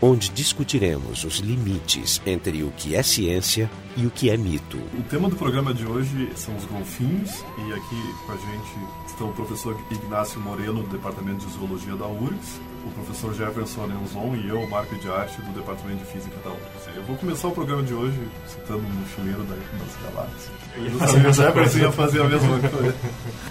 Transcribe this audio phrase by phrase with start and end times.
[0.00, 4.76] onde discutiremos os limites entre o que é ciência e o que é mito.
[4.98, 9.30] O tema do programa de hoje são os golfinhos e aqui com a gente estão
[9.30, 14.48] o professor Ignácio Moreno, do Departamento de Zoologia da URGS, o professor Jefferson Enzon e
[14.48, 16.96] eu, Marco de Arte, do Departamento de Física da URGS.
[16.96, 19.58] Eu vou começar o programa de hoje citando um mochileiro das
[20.02, 20.50] galáxias.
[20.76, 22.94] O Jefferson ia fazer a mesma coisa.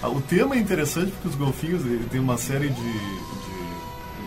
[0.04, 3.45] O tema é interessante porque os golfinhos ele tem uma série de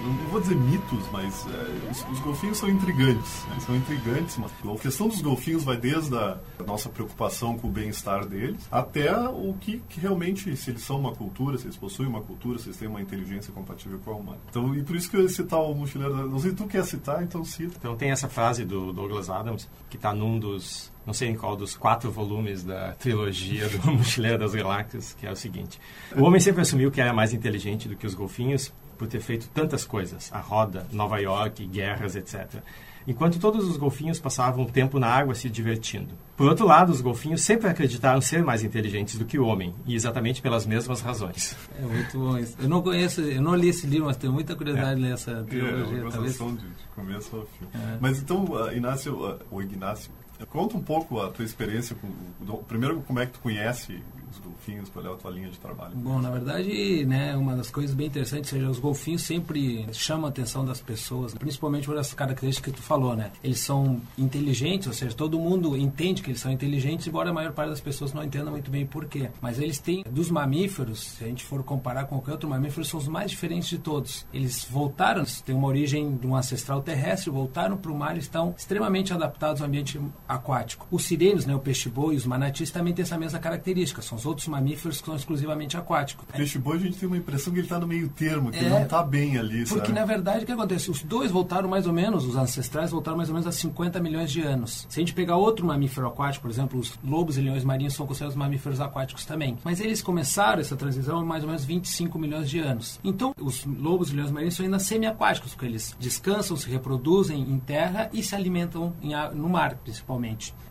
[0.03, 3.45] não vou dizer mitos, mas é, os, os, golfinhos são intrigantes.
[3.47, 3.59] Né?
[3.59, 8.25] São intrigantes, mas a questão dos golfinhos vai desde a nossa preocupação com o bem-estar
[8.25, 12.21] deles até o que, que, realmente, se eles são uma cultura, se eles possuem uma
[12.21, 14.39] cultura, se eles têm uma inteligência compatível com a humana.
[14.49, 16.29] Então, e por isso que eu ia citar o mochileiro.
[16.29, 17.75] Não sei se tu quer citar, então cita.
[17.77, 21.55] Então tem essa frase do Douglas Adams que está num dos não sei em qual
[21.55, 25.79] dos quatro volumes da trilogia do Mochileiro das Galáxias, que é o seguinte:
[26.15, 29.47] O homem sempre assumiu que era mais inteligente do que os golfinhos por ter feito
[29.53, 32.61] tantas coisas, a roda, Nova York, guerras, etc.
[33.07, 36.13] Enquanto todos os golfinhos passavam tempo na água se divertindo.
[36.35, 39.95] Por outro lado, os golfinhos sempre acreditaram ser mais inteligentes do que o homem, e
[39.95, 41.55] exatamente pelas mesmas razões.
[41.79, 42.55] É muito bom isso.
[42.59, 44.95] Eu não conheço, eu não li esse livro, mas tenho muita curiosidade é.
[44.95, 45.97] de ler essa trilogia.
[45.97, 46.37] É, talvez...
[46.37, 47.65] de, de começo ao fim.
[47.73, 47.97] É.
[47.99, 50.11] Mas então, uh, Inácio, uh, o Ignácio,
[50.45, 54.89] conta um pouco a tua experiência com, primeiro como é que tu conhece os golfinhos,
[54.89, 55.95] qual é a tua linha de trabalho?
[55.95, 60.29] Bom, na verdade, né, uma das coisas bem interessantes, seja, os golfinhos sempre chamam a
[60.29, 63.31] atenção das pessoas, principalmente por essas características que tu falou, né?
[63.43, 67.53] Eles são inteligentes, ou seja, todo mundo entende que eles são inteligentes, embora a maior
[67.53, 69.29] parte das pessoas não entenda muito bem por quê.
[69.41, 72.99] Mas eles têm, dos mamíferos, se a gente for comparar com qualquer outro mamífero, são
[72.99, 74.25] os mais diferentes de todos.
[74.33, 78.53] Eles voltaram, têm uma origem de um ancestral terrestre, voltaram para o mar e estão
[78.57, 79.99] extremamente adaptados ao ambiente
[80.29, 80.87] aquático.
[80.91, 84.25] Os sirenos, né, o peixe-boi e os manatis também têm essa mesma característica, são os
[84.25, 86.25] outros mamíferos que são exclusivamente aquáticos.
[86.29, 88.61] O peixe-boi a gente tem uma impressão que ele está no meio termo, que é,
[88.61, 89.99] ele não está bem ali, Porque sabe?
[89.99, 90.91] na verdade o que acontece?
[90.91, 94.31] Os dois voltaram mais ou menos, os ancestrais voltaram mais ou menos há 50 milhões
[94.31, 94.85] de anos.
[94.87, 98.05] Se a gente pegar outro mamífero aquático, por exemplo, os lobos e leões marinhos são
[98.05, 99.57] considerados mamíferos aquáticos também.
[99.63, 102.99] Mas eles começaram essa transição há mais ou menos 25 milhões de anos.
[103.03, 107.59] Então, os lobos e leões marinhos são ainda semi-aquáticos, porque eles descansam, se reproduzem em
[107.59, 110.18] terra e se alimentam em, no mar, principalmente.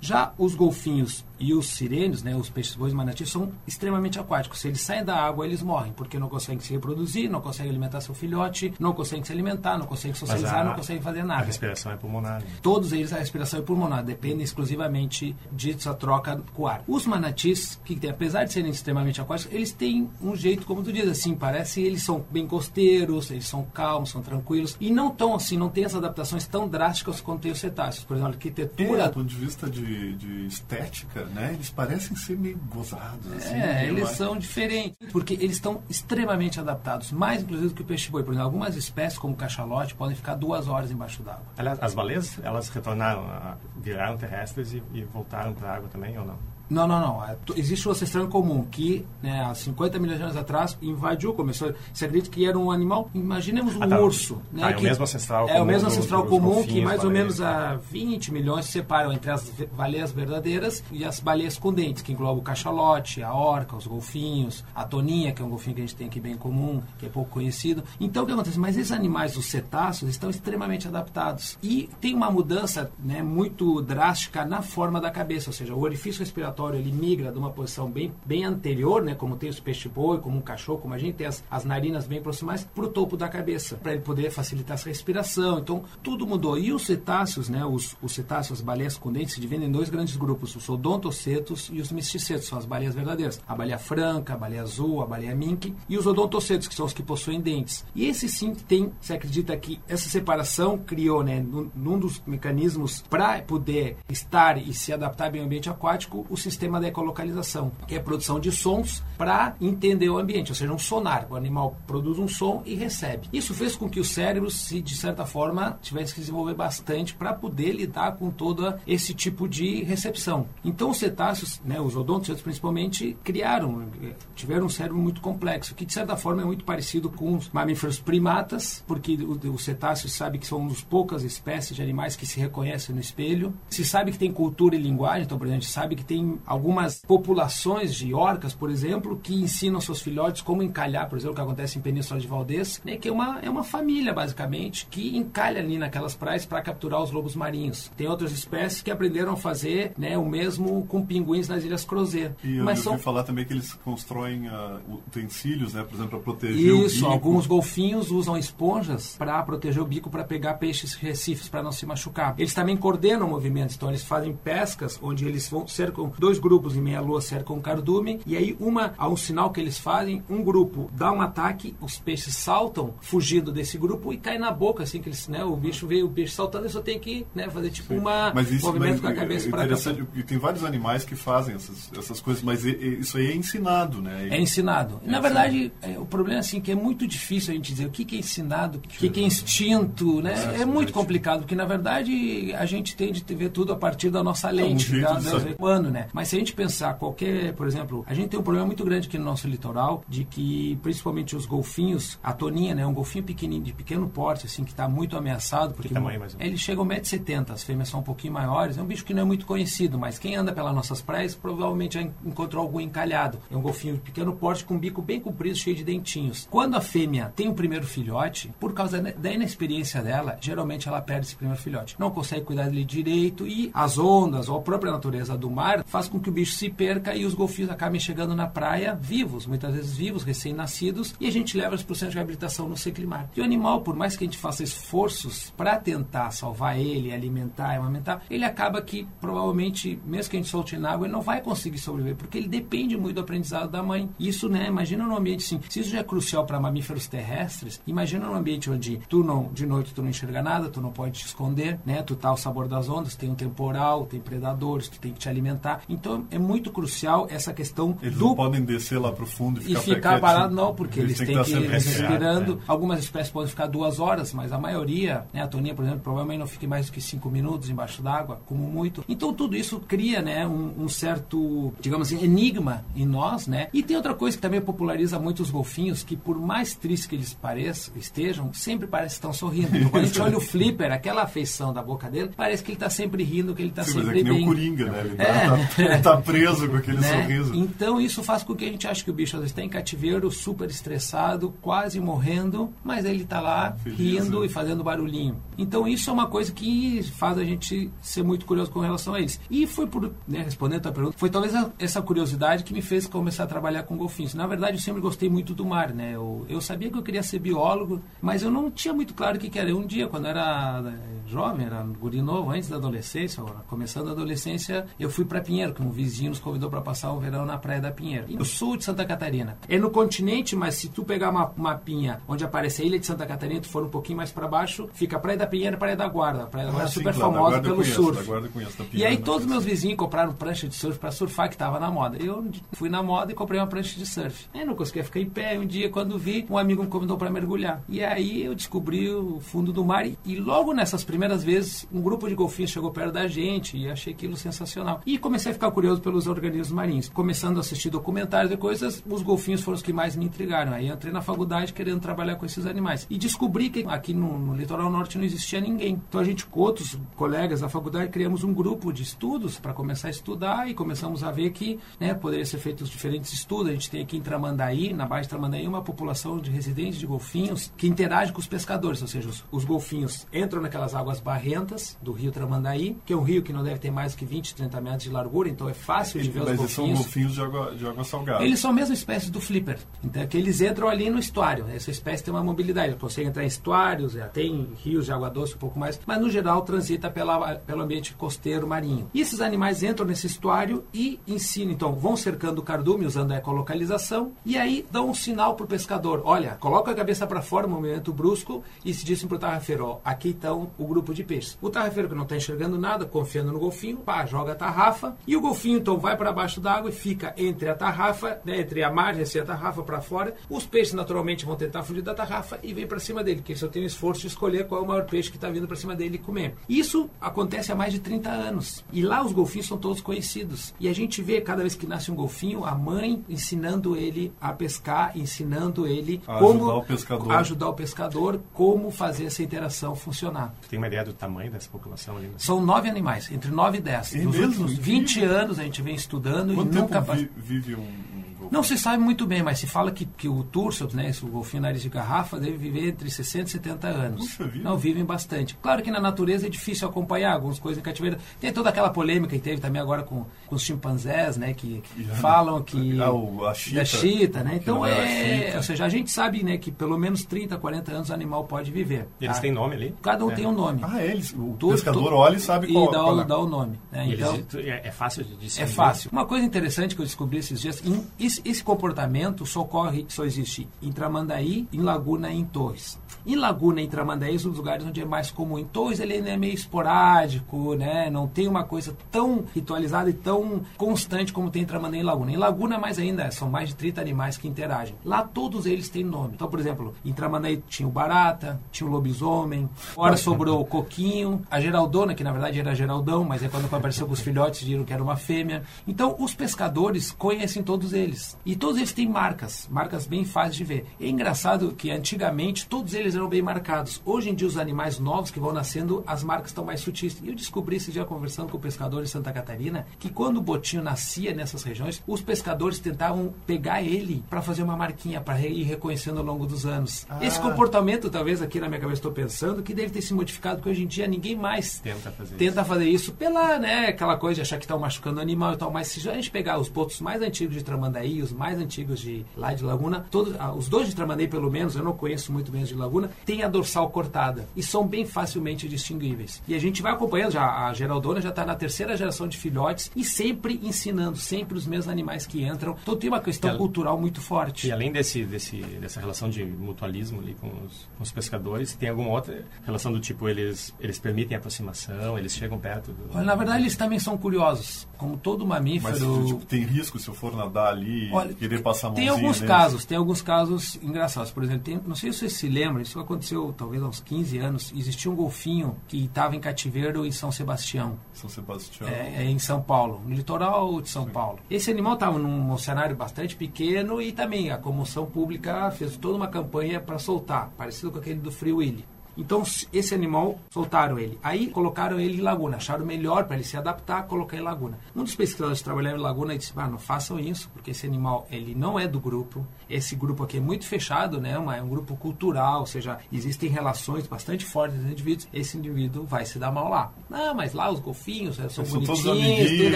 [0.00, 4.60] Já os golfinhos e os sirênios, né, os peixes bois manatis, são extremamente aquáticos.
[4.60, 8.00] Se eles saem da água, eles morrem, porque não conseguem se reproduzir, não conseguem alimentar
[8.00, 11.42] seu filhote, não conseguem se alimentar, não conseguem socializar, a, não conseguem fazer nada.
[11.42, 12.40] A respiração é pulmonar.
[12.40, 12.46] Né?
[12.60, 16.82] Todos eles, a respiração é pulmonar, dependem exclusivamente dessa troca com o ar.
[16.86, 20.92] Os manatis, que tem, apesar de serem extremamente aquáticos, eles têm um jeito, como tu
[20.92, 25.34] diz, assim, parece eles são bem costeiros, eles são calmos, são tranquilos, e não tão
[25.34, 28.04] assim, não tem essas adaptações tão drásticas quanto tem os cetáceos.
[28.04, 29.02] Por exemplo, a arquitetura...
[29.04, 31.52] É, do ponto de vista de, de estética, né?
[31.54, 33.32] Eles parecem ser meio gozados.
[33.32, 34.16] Assim, é, eles mais...
[34.16, 38.22] são diferentes, porque eles estão extremamente adaptados, mais inclusive do que o peixe-boi.
[38.22, 41.46] Por exemplo, algumas espécies, como o cachalote, podem ficar duas horas embaixo d'água.
[41.80, 46.57] As baleias, elas retornaram, viraram terrestres e, e voltaram para a água também ou não?
[46.70, 47.24] Não, não, não.
[47.24, 51.72] É, existe o ancestral comum que, né, há 50 milhões de anos atrás, invadiu, começou.
[51.92, 53.10] Se acredita que era um animal.
[53.14, 54.00] Imaginemos um ah, tá.
[54.00, 54.42] urso.
[54.52, 57.10] Né, ah, é o mesmo ancestral É comum o mesmo ancestral comum que mais ou
[57.10, 62.02] menos há 20 milhões se separam entre as baleias verdadeiras e as baleias com dentes,
[62.02, 65.82] que englobam o cachalote, a orca, os golfinhos, a toninha, que é um golfinho que
[65.82, 67.82] a gente tem aqui bem comum, que é pouco conhecido.
[67.98, 68.58] Então o que acontece?
[68.58, 71.58] Mas esses animais, os cetáceos, estão extremamente adaptados.
[71.62, 76.20] E tem uma mudança né, muito drástica na forma da cabeça, ou seja, o orifício
[76.20, 80.38] respiratório ele migra de uma posição bem, bem anterior, né, como tem os peixe-boi, como
[80.38, 83.28] um cachorro, como a gente tem as, as narinas bem proximais, para o topo da
[83.28, 85.58] cabeça, para ele poder facilitar essa respiração.
[85.58, 86.58] Então, tudo mudou.
[86.58, 89.88] E os cetáceos, né, os, os cetáceos, as baleias com dentes, se dividem em dois
[89.88, 93.40] grandes grupos, os odontocetos e os misticetos, são as baleias verdadeiras.
[93.46, 96.92] A baleia franca, a baleia azul, a baleia mink, e os odontocetos, que são os
[96.92, 97.84] que possuem dentes.
[97.94, 103.02] E esse sim tem, se acredita que essa separação criou, né, num, num dos mecanismos
[103.08, 107.94] para poder estar e se adaptar bem ao ambiente aquático, o sistema da ecolocalização, que
[107.94, 111.26] é a produção de sons para entender o ambiente, ou seja, um sonar.
[111.30, 113.28] O animal produz um som e recebe.
[113.32, 117.32] Isso fez com que o cérebro, se de certa forma, tivesse que desenvolver bastante para
[117.32, 120.46] poder lidar com todo esse tipo de recepção.
[120.64, 123.88] Então, os cetáceos, né, os odontos principalmente, criaram,
[124.34, 127.98] tiveram um cérebro muito complexo, que de certa forma é muito parecido com os mamíferos
[127.98, 132.38] primatas, porque os cetáceos sabe que são uma das poucas espécies de animais que se
[132.38, 133.54] reconhecem no espelho.
[133.70, 136.18] Se sabe que tem cultura e linguagem, então, por exemplo, a gente sabe que tem
[136.18, 141.32] tem algumas populações de orcas, por exemplo, que ensinam seus filhotes como encalhar, por exemplo,
[141.32, 144.86] o que acontece em Península de Valdez, né, que é uma, é uma família, basicamente,
[144.90, 147.90] que encalha ali naquelas praias para capturar os lobos marinhos.
[147.96, 152.34] Tem outras espécies que aprenderam a fazer né, o mesmo com pinguins nas Ilhas Crozer.
[152.44, 152.98] E eu Mas ouvi são...
[152.98, 158.10] falar também que eles constroem uh, utensílios, né, por exemplo, para proteger Isso, alguns golfinhos
[158.10, 162.34] usam esponjas para proteger o bico, para pegar peixes recifes, para não se machucar.
[162.38, 166.80] Eles também coordenam movimentos, então eles fazem pescas, onde eles vão cercam dois grupos em
[166.80, 170.90] meia-lua, cercam um cardume, e aí uma, há um sinal que eles fazem, um grupo
[170.92, 175.08] dá um ataque, os peixes saltam, fugindo desse grupo, e cai na boca, assim, que
[175.08, 177.94] eles, né, o bicho vê o peixe saltando, ele só tem que né, fazer tipo
[177.94, 179.68] um movimento mas, com a cabeça é para
[180.14, 183.34] e tem vários animais que fazem essas, essas coisas, mas e, e, isso aí é
[183.34, 184.28] ensinado, né?
[184.30, 185.00] É ensinado.
[185.04, 187.86] É Na verdade, é, o problema é assim que é muito difícil a gente dizer
[187.86, 190.56] o que, que é ensinado, o que, que é instinto, né?
[190.56, 194.10] É, é muito complicado, porque na verdade a gente tem de ver tudo a partir
[194.10, 196.08] da nossa lente, um da, da, humano, né?
[196.18, 199.06] Mas se a gente pensar qualquer, por exemplo, a gente tem um problema muito grande
[199.06, 202.84] aqui no nosso litoral, de que principalmente os golfinhos, a toninha, né?
[202.84, 205.74] Um golfinho pequenininho, de pequeno porte, assim, que está muito ameaçado.
[205.74, 206.50] Porque que tamanho mais ou menos?
[206.50, 208.76] Ele chega a 1,70m, as fêmeas são um pouquinho maiores.
[208.76, 211.94] É um bicho que não é muito conhecido, mas quem anda pelas nossas praias provavelmente
[211.94, 213.38] já encontrou algum encalhado.
[213.48, 216.48] É um golfinho de pequeno porte com um bico bem comprido, cheio de dentinhos.
[216.50, 221.26] Quando a fêmea tem o primeiro filhote, por causa da inexperiência dela, geralmente ela perde
[221.26, 221.94] esse primeiro filhote.
[221.96, 226.08] Não consegue cuidar dele direito e as ondas ou a própria natureza do mar faz
[226.08, 229.74] com que o bicho se perca e os golfinhos acabem chegando na praia vivos, muitas
[229.74, 233.28] vezes vivos, recém-nascidos, e a gente leva eles para o centro de reabilitação no Seclimar.
[233.34, 237.74] E o animal, por mais que a gente faça esforços para tentar salvar ele, alimentar,
[237.74, 241.40] amamentar, ele acaba que provavelmente, mesmo que a gente solte na água, ele não vai
[241.40, 244.08] conseguir sobreviver, porque ele depende muito do aprendizado da mãe.
[244.20, 248.26] Isso, né, imagina num ambiente assim, se isso já é crucial para mamíferos terrestres, imagina
[248.26, 251.26] num ambiente onde tu não, de noite tu não enxerga nada, tu não pode te
[251.26, 255.12] esconder, né, tu tá ao sabor das ondas, tem um temporal, tem predadores, tu tem
[255.12, 255.82] que te alimentar.
[255.88, 258.26] Então é muito crucial essa questão eles do...
[258.26, 261.34] não podem descer lá pro fundo e ficar, e ficar parado não, porque eles, eles
[261.34, 262.56] têm que, ir respirando.
[262.56, 262.62] Né?
[262.66, 266.38] Algumas espécies podem ficar duas horas, mas a maioria, né, a toninha, por exemplo, provavelmente
[266.40, 269.04] não fique mais do que cinco minutos embaixo d'água, como muito.
[269.08, 273.68] Então tudo isso cria, né, um, um, certo, digamos assim, enigma em nós, né?
[273.72, 277.14] E tem outra coisa que também populariza muito os golfinhos, que por mais tristes que
[277.14, 279.76] eles pareçam, estejam, sempre parece que estão sorrindo.
[279.76, 282.76] Então, quando a gente olha o flipper, aquela afeição da boca dele, parece que ele
[282.76, 284.42] está sempre rindo, que ele está sempre mas é que nem bem.
[284.42, 285.00] o Coringa, né?
[285.00, 285.46] Ele é.
[285.46, 285.56] tá,
[286.02, 287.22] tá, preso com aquele né?
[287.22, 287.54] sorriso.
[287.54, 289.68] Então isso faz com que a gente ache que o bicho às vezes está em
[289.68, 294.46] cativeiro, super estressado, quase morrendo, mas ele está lá Feliz, rindo né?
[294.46, 295.36] e fazendo barulhinho.
[295.56, 299.20] Então isso é uma coisa que faz a gente ser muito curioso com relação a
[299.20, 299.40] eles.
[299.50, 303.06] E foi por, né, respondendo a tua pergunta, foi talvez essa curiosidade que me fez
[303.06, 304.34] começar a trabalhar com golfinhos.
[304.34, 306.12] Na verdade, eu sempre gostei muito do mar, né?
[306.14, 309.40] Eu, eu sabia que eu queria ser biólogo, mas eu não tinha muito claro o
[309.40, 309.68] que, que era.
[309.68, 314.12] Um dia, quando eu era né, jovem, era guri novo, antes da adolescência, começando a
[314.12, 317.58] adolescência, eu fui para Pinheiro, que um vizinho nos convidou para passar o verão na
[317.58, 318.26] praia da Pinheiro.
[318.28, 319.56] E no sul de Santa Catarina.
[319.68, 323.26] É no continente, mas se tu pegar uma mapinha onde aparece a ilha de Santa
[323.26, 325.78] Catarina, tu for um pouquinho mais para baixo, fica a praia da Pinheiro e a
[325.78, 326.44] praia da Guarda.
[326.44, 328.30] A praia da Guarda Ah, é sim, super claro, da famosa eu pelo conheço, surf.
[328.30, 331.10] eu conheço, E Pinheiro aí eu não todos meus vizinhos compraram prancha de surf para
[331.10, 332.16] surfar, que estava na moda.
[332.22, 334.46] Eu fui na moda e comprei uma prancha de surf.
[334.54, 335.58] Aí não conseguia ficar em pé.
[335.58, 337.82] Um dia, quando vi, um amigo me convidou para mergulhar.
[337.88, 340.06] E aí eu descobri o fundo do mar.
[340.06, 343.88] E, e logo nessas primeiras vezes, um grupo de golfinhos chegou perto da gente e
[343.90, 345.00] achei aquilo sensacional.
[345.06, 347.08] E comecei a ficar curioso pelos organismos marinhos.
[347.08, 350.72] Começando a assistir documentários e coisas, os golfinhos foram os que mais me intrigaram.
[350.72, 353.06] Aí entrei na faculdade querendo trabalhar com esses animais.
[353.10, 356.00] E descobri que aqui no, no litoral norte não existia ninguém.
[356.08, 360.06] Então a gente, com outros colegas da faculdade, criamos um grupo de estudos para começar
[360.06, 363.70] a estudar e começamos a ver que né, poderia ser feito os diferentes estudos.
[363.70, 367.06] A gente tem aqui em Tramandaí, na Baixa de Tramandaí, uma população de residentes de
[367.06, 371.98] golfinhos que interage com os pescadores, ou seja, os, os golfinhos entram naquelas águas barrentas
[372.00, 374.80] do rio Tramandaí, que é um rio que não deve ter mais que 20, 30
[374.80, 377.06] metros de largura, então é fácil de ver os Mas eles são golfinhos.
[377.06, 378.44] golfinhos de água, de água salgada.
[378.44, 379.78] Eles são a mesma espécie do flipper.
[380.02, 381.66] Então é que eles entram ali no estuário.
[381.74, 382.88] Essa espécie tem uma mobilidade.
[382.88, 386.20] Eles conseguem entrar em estuários, já tem rios de água doce um pouco mais, mas
[386.20, 389.10] no geral transita pela, pelo ambiente costeiro marinho.
[389.12, 393.36] E esses animais entram nesse estuário e ensinam, então, vão cercando o cardume usando a
[393.36, 396.22] ecolocalização e aí dão um sinal pro pescador.
[396.24, 399.98] Olha, coloca a cabeça para fora, um movimento brusco, e se dizem pro tarrafeiro, ó,
[400.04, 401.58] aqui estão o grupo de peixes.
[401.60, 405.36] O tarrafeiro que não está enxergando nada, confiando no golfinho, pá, joga a tarrafa e
[405.38, 408.90] o golfinho então vai para baixo d'água e fica entre a tarrafa, né, entre a
[408.90, 410.34] margem e a tarrafa para fora.
[410.48, 413.58] Os peixes naturalmente vão tentar fugir da tarrafa e vem para cima dele, que ele
[413.58, 415.76] só tem o esforço de escolher qual é o maior peixe que está vindo para
[415.76, 416.54] cima dele e comer.
[416.68, 418.84] Isso acontece há mais de 30 anos.
[418.92, 420.74] E lá os golfinhos são todos conhecidos.
[420.78, 424.52] E a gente vê cada vez que nasce um golfinho, a mãe ensinando ele a
[424.52, 427.32] pescar, ensinando ele A como ajudar o pescador.
[427.32, 430.54] ajudar o pescador, como fazer essa interação funcionar.
[430.68, 432.26] Tem uma ideia do tamanho dessa população ali?
[432.26, 432.34] né?
[432.38, 434.14] São nove animais, entre nove e dez.
[434.14, 434.46] É Nos mesmo?
[434.48, 435.00] últimos Incrível.
[435.00, 435.27] 20 anos
[435.58, 437.02] a gente vem estudando Quanto e nunca...
[437.02, 438.17] tempo vive um
[438.50, 441.62] não se sabe muito bem, mas se fala que, que o Tursel, né, o golfinho
[441.62, 444.28] nariz de garrafa, deve viver entre 60 e 70 anos.
[444.28, 444.64] Puxa vida.
[444.68, 445.56] Não, vivem bastante.
[445.60, 448.16] Claro que na natureza é difícil acompanhar algumas coisas em cativeiro.
[448.40, 451.82] Tem toda aquela polêmica que teve também agora com, com os chimpanzés, né, que
[452.20, 453.00] falam que...
[453.00, 454.52] Ah, o, a chita, da chita, né?
[454.60, 455.44] Então é...
[455.46, 455.56] Chita.
[455.58, 458.70] Ou seja, a gente sabe, né, que pelo menos 30, 40 anos o animal pode
[458.70, 459.08] viver.
[459.20, 459.42] E eles tá?
[459.42, 459.94] têm nome ali?
[460.02, 460.34] Cada um É.
[460.34, 460.80] tem um nome.
[460.82, 463.20] Ah, é, eles, o Tu- pescador tu- olha e sabe e qual, dá, qual o,
[463.20, 463.24] é.
[463.24, 463.78] dá o nome.
[463.92, 464.06] Né?
[464.08, 465.72] E eles- Então, é, é fácil de é discernir.
[465.72, 466.10] fácil.
[466.12, 468.06] Uma coisa interessante que eu descobri esses dias, em-
[468.38, 472.98] esse, esse comportamento só ocorre, só existe em Tramandaí, em Laguna e em Torres.
[473.26, 475.58] Em Laguna e em Tramandaí são os lugares onde é mais comum.
[475.58, 478.08] Em Torres ele ainda é meio esporádico, né?
[478.10, 482.32] Não tem uma coisa tão ritualizada e tão constante como tem em Tramandaí e Laguna.
[482.32, 484.94] Em Laguna mais ainda, são mais de 30 animais que interagem.
[485.04, 486.32] Lá todos eles têm nome.
[486.34, 491.42] Então, por exemplo, em Tramandaí tinha o barata, tinha o lobisomem, agora sobrou o coquinho,
[491.50, 494.84] a geraldona, que na verdade era geraldão, mas é quando apareceu com os filhotes viram
[494.84, 495.62] que era uma fêmea.
[495.86, 498.27] Então, os pescadores conhecem todos eles.
[498.44, 500.86] E todos eles têm marcas, marcas bem fáceis de ver.
[501.00, 504.00] É engraçado que antigamente todos eles eram bem marcados.
[504.04, 507.20] Hoje em dia, os animais novos que vão nascendo, as marcas estão mais sutis.
[507.22, 510.42] E eu descobri esse dia conversando com o pescador de Santa Catarina que quando o
[510.42, 515.62] botinho nascia nessas regiões, os pescadores tentavam pegar ele para fazer uma marquinha, para ir
[515.62, 517.06] reconhecendo ao longo dos anos.
[517.08, 517.24] Ah.
[517.24, 520.70] Esse comportamento, talvez aqui na minha cabeça estou pensando, que deve ter se modificado, porque
[520.70, 524.40] hoje em dia ninguém mais Tenta fazer tenta fazer isso pela, né, aquela coisa de
[524.42, 525.70] achar que estão machucando o animal e tal.
[525.70, 529.24] Mas se a gente pegar os botos mais antigos de Tramandaí, os mais antigos de
[529.36, 532.50] lá de Laguna, todos, ah, os dois de Tramandaí pelo menos, eu não conheço muito
[532.50, 536.42] bem os de Laguna, tem a dorsal cortada e são bem facilmente distinguíveis.
[536.48, 539.90] E a gente vai acompanhando, já a Geraldona já está na terceira geração de filhotes
[539.96, 542.76] e sempre ensinando, sempre os mesmos animais que entram.
[542.82, 544.66] Então tem uma questão E ela- cultural muito forte.
[544.68, 548.88] E além desse, desse, dessa relação de mutualismo ali com os, com os pescadores, tem
[548.88, 553.14] alguma outra relação do tipo, eles, eles permitem aproximação, eles chegam perto do...
[553.14, 554.86] Olha, na verdade, eles também são curiosos.
[554.96, 556.24] Como todo Mas mamífero.
[556.26, 559.26] tipo, tem risco se eu for nadar ali e Olha, querer passar a Tem mãozinha
[559.28, 559.56] alguns neles?
[559.56, 561.30] casos, tem alguns casos engraçados.
[561.30, 564.38] Por exemplo, tem- não sei se vocês se lembram, isso aconteceu talvez há uns 15
[564.38, 564.72] anos.
[564.76, 568.88] Existia um golfinho que estava em cativeiro em São Sebastião, São Sebastião.
[568.88, 571.38] é, é em São Paulo, no litoral de São Paulo.
[571.50, 576.28] Esse animal estava num cenário bastante pequeno e também a comoção pública fez toda uma
[576.28, 578.84] campanha para soltar, parecido com aquele do Free Willy.
[579.18, 581.18] Então, esse animal, soltaram ele.
[581.22, 582.56] Aí, colocaram ele em Laguna.
[582.56, 584.78] Acharam melhor para ele se adaptar, colocar em Laguna.
[584.94, 588.26] Um dos pesquisadores que trabalhava em Laguna disse, ah, não façam isso, porque esse animal,
[588.30, 589.44] ele não é do grupo.
[589.68, 591.32] Esse grupo aqui é muito fechado, né?
[591.32, 595.28] É um grupo cultural, ou seja, existem relações bastante fortes entre os indivíduos.
[595.32, 596.92] Esse indivíduo vai se dar mal lá.
[597.10, 599.74] Não, mas lá os golfinhos eh, são São bonitinhos, tudo amiguinhos.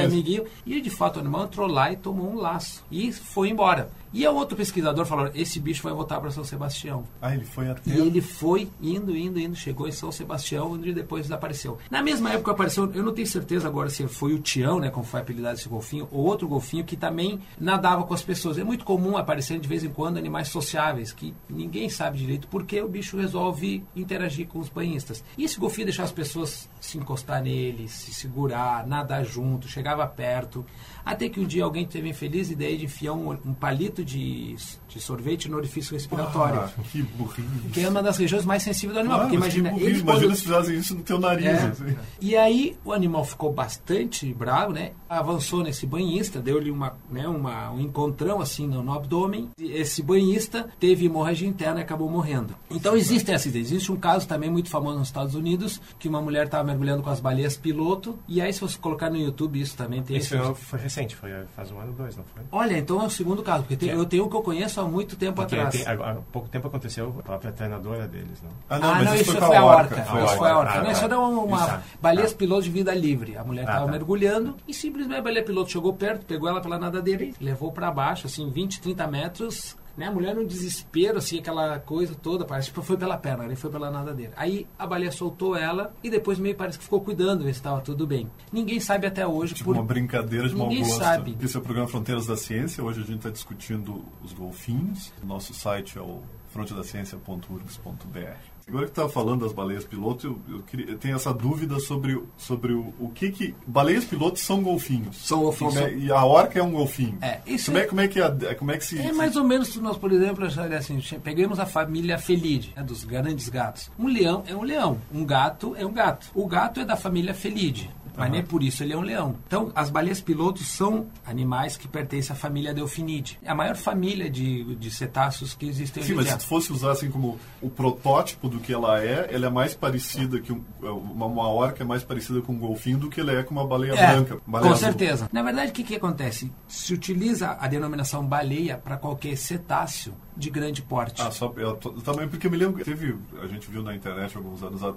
[0.04, 0.44] amiguinho.
[0.64, 2.84] E, de fato, o animal entrou lá e tomou um laço.
[2.90, 3.90] E foi embora.
[4.12, 7.04] E o outro pesquisador falou, esse bicho vai voltar para São Sebastião.
[7.20, 7.90] Ah, ele foi até...
[7.90, 11.78] E ele foi indo, indo, indo, chegou em São Sebastião, onde depois desapareceu.
[11.90, 15.06] Na mesma época apareceu, eu não tenho certeza agora se foi o Tião, né, como
[15.06, 18.58] foi apelidado esse golfinho, ou outro golfinho que também nadava com as pessoas.
[18.58, 22.80] É muito comum aparecer de vez em quando animais sociáveis, que ninguém sabe direito porque
[22.80, 25.24] o bicho resolve interagir com os banhistas.
[25.38, 30.64] E esse golfinho deixava as pessoas se encostar nele, se segurar, nadar junto, chegava perto.
[31.04, 34.56] Até que um dia alguém teve a infeliz ideia de enfiar um, um palito de,
[34.88, 36.60] de sorvete no orifício respiratório.
[36.60, 37.70] Ah, que burrinho.
[37.72, 39.18] Que é uma das regiões mais sensíveis do animal.
[39.18, 39.88] Ah, porque imagina, burrinho.
[39.90, 41.46] ele Imagina quando- se fizessem isso no teu nariz.
[41.46, 41.52] É.
[41.66, 41.96] assim.
[42.20, 44.92] E aí o animal ficou bastante bravo, né?
[45.08, 49.50] Avançou nesse banhista, deu-lhe uma, né, uma, um encontrão assim no, no abdômen.
[49.58, 52.54] E esse banhista teve hemorragia interna e acabou morrendo.
[52.70, 53.54] Então existem esses.
[53.54, 57.10] Existe um caso também muito famoso nos Estados Unidos que uma mulher estava mergulhando com
[57.10, 58.18] as baleias piloto.
[58.28, 60.16] E aí se você colocar no YouTube isso também tem.
[60.16, 62.42] Isso esses- foi, foi recente, foi faz um ano, dois, não foi?
[62.50, 63.96] Olha, então é o segundo caso, porque tem- É.
[63.96, 65.74] eu tenho um que eu conheço há muito tempo Porque atrás.
[65.74, 68.50] tem- há, há pouco tempo aconteceu a própria treinadora deles, não?
[68.70, 69.96] Ah, ah, não, isso com foi a orca.
[70.04, 70.70] Foi a Isso foi a orca.
[70.70, 70.80] orca.
[70.80, 71.06] Ah, Não, isso tá.
[71.06, 71.82] era uma Isso, ah.
[72.00, 72.36] baleias Ah.
[72.36, 73.36] piloto de vida livre.
[73.36, 73.92] A mulher Ah, estava tá.
[73.92, 77.90] mergulhando e simplesmente a baleia piloto chegou perto, pegou ela pela nadadeira e levou para
[77.90, 79.76] baixo, assim, 20, 30 metros.
[79.96, 80.06] Né?
[80.06, 83.70] A mulher no desespero, assim, aquela coisa toda, parece que foi pela perna, ele foi
[83.70, 84.32] pela nadadeira.
[84.36, 87.80] Aí a baleia soltou ela e depois meio parece que ficou cuidando, ver se estava
[87.80, 88.30] tudo bem.
[88.52, 90.98] Ninguém sabe até hoje Tipo por uma brincadeira de mau Ninguém gosto.
[90.98, 91.36] sabe.
[91.40, 92.82] Esse é o programa Fronteiras da Ciência.
[92.82, 95.12] Hoje a gente está discutindo os golfinhos.
[95.22, 96.20] O nosso site é o
[96.50, 98.51] frontedaciencia.urgs.br.
[98.68, 102.14] Agora que estava falando das baleias piloto, eu, eu, queria, eu tenho essa dúvida sobre,
[102.14, 103.54] o- sobre o, o que que...
[103.66, 105.16] Baleias pilotos são golfinhos.
[105.26, 107.18] São golfinhos, é- e a orca é um golfinho.
[107.20, 108.98] É, isso como, é, é- como é que a- como é que se...
[108.98, 113.04] É se- mais ou menos, nós, por exemplo, assim, pegamos a família Felide, né, dos
[113.04, 113.90] grandes gatos.
[113.98, 116.28] Um leão é um leão, um gato é um gato.
[116.34, 117.90] O gato é da família Felide.
[118.16, 119.36] Mas nem por isso ele é um leão.
[119.46, 123.38] Então, as baleias pilotos são animais que pertencem à família Delphinidae.
[123.42, 127.10] É a maior família de, de cetáceos que existem Sim, mas se fosse usar assim
[127.10, 131.48] como o protótipo do que ela é, ela é mais parecida que um, uma, uma
[131.48, 134.06] orca é mais parecida com um golfinho do que ela é com uma baleia é,
[134.06, 134.40] branca.
[134.46, 134.84] Baleia com azul.
[134.84, 135.28] certeza.
[135.32, 136.50] Na verdade, o que, que acontece?
[136.68, 141.20] Se utiliza a denominação baleia para qualquer cetáceo de grande porte.
[141.20, 144.36] Ah, só eu, também porque eu me lembro que teve, a gente viu na internet
[144.36, 144.94] alguns anos, a,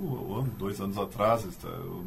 [0.00, 1.46] um ano, dois anos atrás,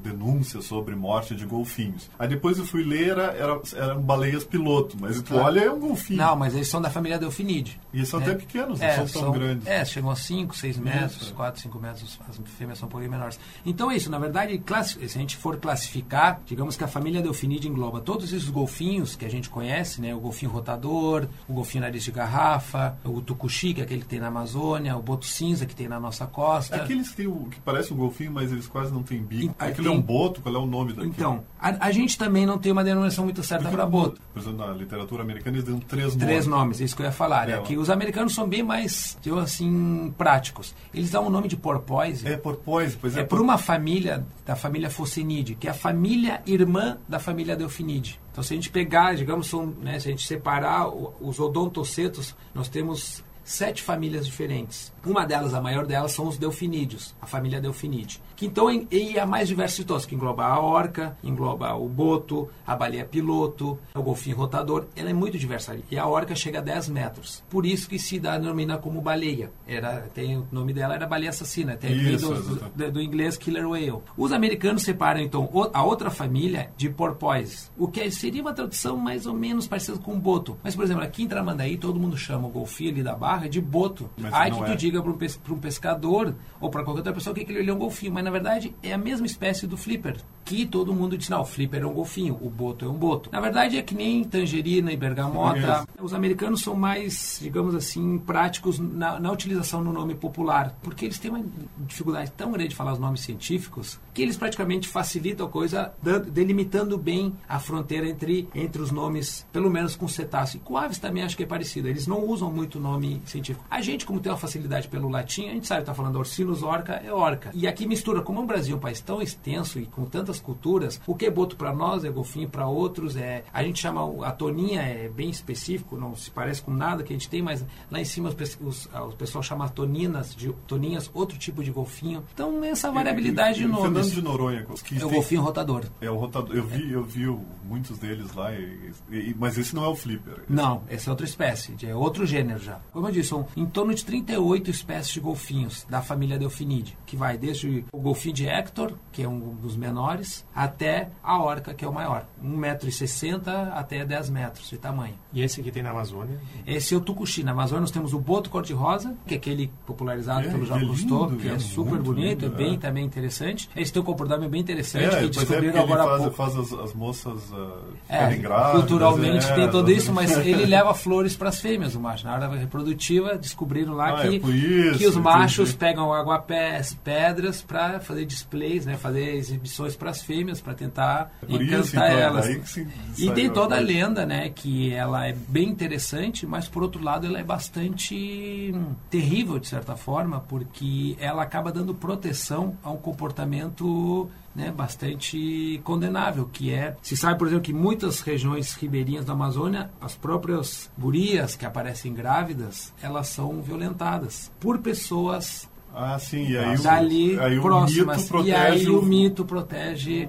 [0.03, 2.10] denúncia sobre morte de golfinhos.
[2.20, 5.79] Aí depois eu fui ler, era, era, eram baleias piloto, mas tu olha é um
[5.79, 6.20] golfinho.
[6.20, 7.79] Não, mas eles são da família Delfinide.
[7.94, 8.27] E eles são né?
[8.27, 9.67] até pequenos, é, não são tão grandes.
[9.67, 13.39] É, chegam a 5, 6 metros, 4, 5 metros, as fêmeas são um pouquinho menores.
[13.65, 17.67] Então é isso, na verdade, se a gente for classificar, digamos que a família Delfinide
[17.67, 20.13] engloba todos esses golfinhos que a gente conhece, né?
[20.13, 22.64] O golfinho rotador, o golfinho nariz de garrafa,
[23.03, 26.00] o tucuxi, que é aquele que tem na Amazônia, o boto cinza que tem na
[26.00, 26.75] nossa costa.
[26.75, 29.55] Aqueles que, tem o, que parece um golfinho, mas eles quase não têm bico.
[29.57, 29.95] Aquilo tem...
[29.95, 31.13] é um boto, qual é o nome daquilo?
[31.13, 34.22] Então, a, a gente também não tem uma denominação muito certa para boto.
[34.34, 36.25] Por exemplo, na literatura americana eles dão três nomes.
[36.25, 37.50] Três nomes, isso que eu ia falar.
[37.50, 40.75] É, é que os americanos são bem mais, eu assim, práticos.
[40.93, 42.27] Eles dão o nome de porpoise.
[42.27, 43.22] É, porpoise, pois é.
[43.22, 48.25] É por uma família, da família Phocinidae, que é a família irmã da família Delphinidae.
[48.36, 52.68] Então, se a gente pegar, digamos, são, né, se a gente separar os odontocetos, nós
[52.68, 54.92] temos sete famílias diferentes.
[55.06, 58.20] Uma delas, a maior delas, são os delfinídeos, a família delfinídea.
[58.36, 62.50] Que então é a mais diversa de todas, que engloba a orca, engloba o boto,
[62.66, 64.88] a baleia piloto, o golfinho rotador.
[64.96, 65.78] Ela é muito diversa.
[65.90, 67.44] E a orca chega a 10 metros.
[67.50, 69.52] Por isso que se denomina como baleia.
[69.68, 72.34] Era, tem, o nome dela era baleia assassina, até isso,
[72.75, 74.02] do, do, inglês killer whale.
[74.18, 79.28] Os americanos separam então a outra família de porpoise, o que seria uma tradução mais
[79.28, 80.58] ou menos parecida com boto.
[80.64, 83.62] Mas, por exemplo, aqui em Tramandaí todo mundo chama o golfinho ali da barra de
[83.62, 84.10] boto.
[84.18, 84.65] Mas Aí que é.
[84.65, 87.74] tu diga para um, pes um, pescador ou para qualquer outra pessoa que aquele é
[87.74, 88.13] um golfinho.
[88.13, 90.18] Mas na verdade é a mesma espécie do flipper.
[90.44, 93.30] Que todo mundo diz, não, o flipper é um golfinho, o boto é um boto.
[93.32, 95.86] Na verdade é que nem tangerina e bergamota.
[95.98, 100.77] É Os americanos são mais, digamos assim, práticos na, na utilização no nome popular.
[100.84, 101.44] Porque eles têm uma
[101.80, 106.32] dificuldade tão grande de falar os nomes científicos que eles praticamente facilitam a coisa, dando,
[106.32, 110.58] delimitando bem a fronteira entre, entre os nomes, pelo menos com cetáceo.
[110.58, 111.89] E com aves também acho que é parecido.
[111.89, 113.65] Eles não usam muito nome científico.
[113.70, 116.94] A gente, como tem uma facilidade pelo latim, a gente sabe, está falando orcinus orca,
[116.94, 117.51] é orca.
[117.53, 121.00] E aqui mistura, como o Brasil é um país tão extenso e com tantas culturas,
[121.05, 124.32] o que é boto para nós é golfinho para outros, é a gente chama a
[124.32, 128.00] toninha é bem específico, não se parece com nada que a gente tem, mas lá
[128.00, 132.23] em cima os, os, o pessoal chama toninas, de toninhas, outro tipo de golfinho.
[132.34, 134.65] Então essa variabilidade de nomes de Noronha.
[134.84, 135.86] Que é o golfinho rotador.
[136.02, 136.56] É o rotador.
[136.56, 137.26] Eu vi, eu vi
[137.63, 140.34] muitos deles lá, e, e, mas esse não é o flipper.
[140.43, 142.80] Esse não, esse é outra espécie, é outro gênero já.
[142.91, 147.15] Como eu disse, são em torno de 38 espécies de golfinhos da família Delphinidae, que
[147.15, 151.84] vai desde o golfinho de Hector, que é um dos menores, até a orca, que
[151.84, 152.25] é o maior.
[152.43, 155.15] 1,60m até 10 metros de tamanho.
[155.34, 156.39] E esse aqui tem na Amazônia?
[156.65, 157.43] Esse é o tucuxi.
[157.43, 161.32] Na Amazônia nós temos o boto cor-de-rosa, que é aquele popularizado é, pelo Jacques Cousteau,
[161.32, 163.69] que é, é super bonito, lindo, é bem também interessante.
[163.75, 166.36] Esse tem um comportamento bem interessante, é, que é descobriram é agora faz, pouco.
[166.36, 168.71] faz as, as moças uh, é, grávidas.
[168.82, 172.25] Culturalmente tem tudo isso, mas ele leva flores para as fêmeas, o macho.
[172.25, 173.05] Na hora reprodutiva,
[173.39, 178.98] descobriram lá ah, que, isso, que os machos pegam aguapés, pedras para fazer displays, né,
[178.98, 182.46] fazer exibições para as fêmeas, para tentar encantar isso, então, elas.
[182.68, 182.88] Se,
[183.18, 187.26] e tem toda a lenda, né, que ela é bem interessante, mas por outro lado
[187.28, 188.74] ela é bastante
[189.10, 196.50] terrível de certa forma, porque ela acaba dando proteção a um comportamento né, bastante condenável,
[196.52, 201.56] que é, se sabe, por exemplo, que muitas regiões ribeirinhas da Amazônia, as próprias gurias
[201.56, 207.62] que aparecem grávidas, elas são violentadas por pessoas ah, sim, e aí dali o, aí
[207.62, 208.30] próximas.
[208.30, 210.28] O e aí o, o mito protege